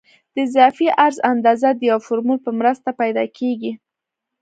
[0.33, 3.71] د اضافي عرض اندازه د یو فورمول په مرسته پیدا کیږي